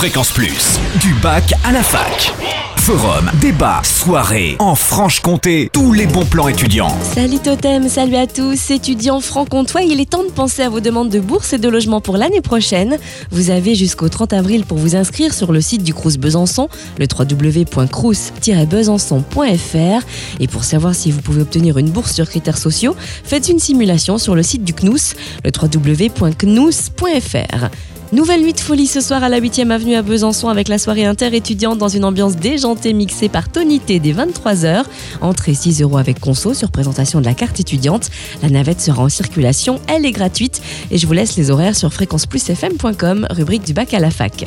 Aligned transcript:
Fréquence 0.00 0.32
Plus, 0.32 0.80
du 1.02 1.12
bac 1.20 1.52
à 1.62 1.72
la 1.72 1.82
fac. 1.82 2.32
Forum, 2.76 3.30
débat, 3.42 3.82
soirée, 3.84 4.56
en 4.58 4.74
Franche-Comté, 4.74 5.68
tous 5.74 5.92
les 5.92 6.06
bons 6.06 6.24
plans 6.24 6.48
étudiants. 6.48 6.96
Salut 7.02 7.38
Totem, 7.38 7.86
salut 7.86 8.16
à 8.16 8.26
tous, 8.26 8.70
étudiants 8.70 9.20
franc-comtois, 9.20 9.82
il 9.82 10.00
est 10.00 10.08
temps 10.08 10.24
de 10.24 10.30
penser 10.30 10.62
à 10.62 10.70
vos 10.70 10.80
demandes 10.80 11.10
de 11.10 11.20
bourse 11.20 11.52
et 11.52 11.58
de 11.58 11.68
logement 11.68 12.00
pour 12.00 12.16
l'année 12.16 12.40
prochaine. 12.40 12.96
Vous 13.30 13.50
avez 13.50 13.74
jusqu'au 13.74 14.08
30 14.08 14.32
avril 14.32 14.64
pour 14.64 14.78
vous 14.78 14.96
inscrire 14.96 15.34
sur 15.34 15.52
le 15.52 15.60
site 15.60 15.82
du 15.82 15.92
Crous 15.92 16.16
Besançon, 16.16 16.70
le 16.98 17.06
www.crous-besançon.fr. 17.06 20.06
Et 20.40 20.48
pour 20.48 20.64
savoir 20.64 20.94
si 20.94 21.10
vous 21.10 21.20
pouvez 21.20 21.42
obtenir 21.42 21.76
une 21.76 21.90
bourse 21.90 22.14
sur 22.14 22.26
critères 22.26 22.56
sociaux, 22.56 22.96
faites 23.22 23.50
une 23.50 23.58
simulation 23.58 24.16
sur 24.16 24.34
le 24.34 24.42
site 24.42 24.64
du 24.64 24.72
CNUS, 24.72 25.14
le 25.44 25.50
www.cnous.fr. 25.62 27.68
Nouvelle 28.12 28.42
nuit 28.42 28.52
de 28.52 28.58
folie 28.58 28.88
ce 28.88 29.00
soir 29.00 29.22
à 29.22 29.28
la 29.28 29.40
8e 29.40 29.70
avenue 29.70 29.94
à 29.94 30.02
Besançon 30.02 30.48
avec 30.48 30.66
la 30.66 30.78
soirée 30.78 31.04
inter-étudiante 31.04 31.78
dans 31.78 31.86
une 31.86 32.04
ambiance 32.04 32.34
déjantée 32.34 32.92
mixée 32.92 33.28
par 33.28 33.48
tonité 33.48 34.00
dès 34.00 34.12
23h. 34.12 34.82
Entrée 35.20 35.54
6 35.54 35.82
euros 35.82 35.96
avec 35.96 36.18
conso 36.18 36.52
sur 36.52 36.72
présentation 36.72 37.20
de 37.20 37.26
la 37.26 37.34
carte 37.34 37.60
étudiante. 37.60 38.10
La 38.42 38.50
navette 38.50 38.80
sera 38.80 39.04
en 39.04 39.08
circulation, 39.08 39.80
elle 39.86 40.04
est 40.04 40.10
gratuite 40.10 40.60
et 40.90 40.98
je 40.98 41.06
vous 41.06 41.12
laisse 41.12 41.36
les 41.36 41.52
horaires 41.52 41.76
sur 41.76 41.92
fréquenceplusfm.com, 41.92 43.28
rubrique 43.30 43.62
du 43.62 43.74
bac 43.74 43.94
à 43.94 44.00
la 44.00 44.10
fac. 44.10 44.44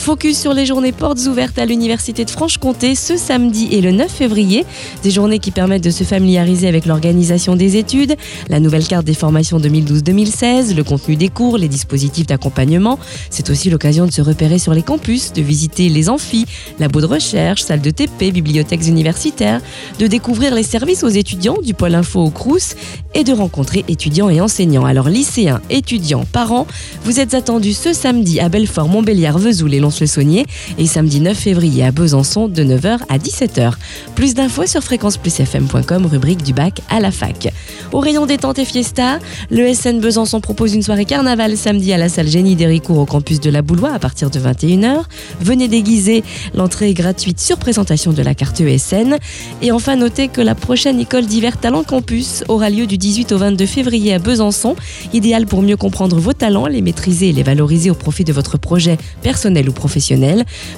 Focus 0.00 0.38
sur 0.38 0.54
les 0.54 0.64
journées 0.64 0.92
portes 0.92 1.20
ouvertes 1.26 1.58
à 1.58 1.66
l'Université 1.66 2.24
de 2.24 2.30
Franche-Comté 2.30 2.94
ce 2.94 3.18
samedi 3.18 3.68
et 3.70 3.82
le 3.82 3.92
9 3.92 4.10
février. 4.10 4.64
Des 5.02 5.10
journées 5.10 5.38
qui 5.38 5.50
permettent 5.50 5.84
de 5.84 5.90
se 5.90 6.04
familiariser 6.04 6.68
avec 6.68 6.86
l'organisation 6.86 7.54
des 7.54 7.76
études, 7.76 8.16
la 8.48 8.60
nouvelle 8.60 8.86
carte 8.86 9.04
des 9.04 9.12
formations 9.12 9.58
2012-2016, 9.58 10.74
le 10.74 10.84
contenu 10.84 11.16
des 11.16 11.28
cours, 11.28 11.58
les 11.58 11.68
dispositifs 11.68 12.26
d'accompagnement. 12.26 12.98
C'est 13.28 13.50
aussi 13.50 13.68
l'occasion 13.68 14.06
de 14.06 14.10
se 14.10 14.22
repérer 14.22 14.58
sur 14.58 14.72
les 14.72 14.82
campus, 14.82 15.34
de 15.34 15.42
visiter 15.42 15.90
les 15.90 16.08
amphis, 16.08 16.46
labos 16.78 17.02
de 17.02 17.06
recherche, 17.06 17.60
salles 17.60 17.82
de 17.82 17.90
TP, 17.90 18.32
bibliothèques 18.32 18.88
universitaires, 18.88 19.60
de 19.98 20.06
découvrir 20.06 20.54
les 20.54 20.62
services 20.62 21.04
aux 21.04 21.08
étudiants 21.08 21.58
du 21.62 21.74
pôle 21.74 21.94
info 21.94 22.20
au 22.20 22.30
Crous 22.30 22.74
et 23.14 23.22
de 23.22 23.34
rencontrer 23.34 23.84
étudiants 23.86 24.30
et 24.30 24.40
enseignants. 24.40 24.86
Alors 24.86 25.10
lycéens, 25.10 25.60
étudiants, 25.68 26.24
parents, 26.32 26.66
vous 27.04 27.20
êtes 27.20 27.34
attendus 27.34 27.74
ce 27.74 27.92
samedi 27.92 28.40
à 28.40 28.48
Belfort, 28.48 28.88
Montbéliard, 28.88 29.36
Vesoul 29.36 29.74
et 29.74 29.80
le 29.80 29.89
saunier 29.90 30.46
et 30.78 30.86
samedi 30.86 31.20
9 31.20 31.36
février 31.36 31.84
à 31.84 31.92
Besançon 31.92 32.48
de 32.48 32.62
9h 32.62 32.98
à 33.08 33.18
17h. 33.18 33.72
Plus 34.14 34.34
d'infos 34.34 34.66
sur 34.66 34.82
fréquenceplusfm.com, 34.82 36.06
rubrique 36.06 36.42
du 36.42 36.52
bac 36.52 36.80
à 36.88 37.00
la 37.00 37.10
fac. 37.10 37.52
Au 37.92 37.98
rayon 37.98 38.26
détente 38.26 38.58
et 38.58 38.64
fiesta, 38.64 39.18
le 39.50 39.72
SN 39.72 40.00
Besançon 40.00 40.40
propose 40.40 40.74
une 40.74 40.82
soirée 40.82 41.04
carnaval 41.04 41.56
samedi 41.56 41.92
à 41.92 41.98
la 41.98 42.08
salle 42.08 42.28
Génie 42.28 42.54
d'Héricourt 42.54 42.98
au 42.98 43.06
campus 43.06 43.40
de 43.40 43.50
la 43.50 43.62
Boulois 43.62 43.92
à 43.92 43.98
partir 43.98 44.30
de 44.30 44.38
21h. 44.38 45.02
Venez 45.40 45.68
déguiser, 45.68 46.22
l'entrée 46.54 46.90
est 46.90 46.94
gratuite 46.94 47.40
sur 47.40 47.58
présentation 47.58 48.12
de 48.12 48.22
la 48.22 48.34
carte 48.34 48.60
ESN. 48.60 49.18
Et 49.62 49.72
enfin, 49.72 49.96
notez 49.96 50.28
que 50.28 50.40
la 50.40 50.54
prochaine 50.54 51.00
école 51.00 51.26
d'hiver 51.26 51.56
Talent 51.58 51.82
Campus 51.82 52.44
aura 52.48 52.70
lieu 52.70 52.86
du 52.86 52.98
18 52.98 53.32
au 53.32 53.38
22 53.38 53.66
février 53.66 54.14
à 54.14 54.18
Besançon, 54.18 54.76
idéal 55.12 55.46
pour 55.46 55.62
mieux 55.62 55.76
comprendre 55.76 56.18
vos 56.18 56.32
talents, 56.32 56.66
les 56.66 56.82
maîtriser 56.82 57.30
et 57.30 57.32
les 57.32 57.42
valoriser 57.42 57.90
au 57.90 57.94
profit 57.94 58.24
de 58.24 58.32
votre 58.32 58.58
projet 58.58 58.98
personnel 59.22 59.68
ou 59.68 59.72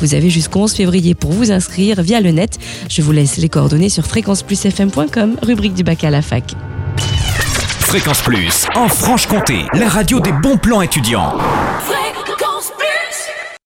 Vous 0.00 0.14
avez 0.14 0.30
jusqu'au 0.30 0.60
11 0.60 0.72
février 0.72 1.14
pour 1.14 1.32
vous 1.32 1.52
inscrire 1.52 2.02
via 2.02 2.20
le 2.20 2.30
net. 2.30 2.58
Je 2.88 3.02
vous 3.02 3.12
laisse 3.12 3.36
les 3.36 3.48
coordonnées 3.48 3.88
sur 3.88 4.06
fréquenceplusfm.com, 4.06 5.36
rubrique 5.42 5.74
du 5.74 5.82
bac 5.82 6.04
à 6.04 6.10
la 6.10 6.22
fac. 6.22 6.54
Fréquence 7.80 8.20
Plus, 8.20 8.66
en 8.74 8.88
Franche-Comté, 8.88 9.64
la 9.72 9.88
radio 9.88 10.20
des 10.20 10.32
bons 10.32 10.58
plans 10.58 10.82
étudiants. 10.82 11.34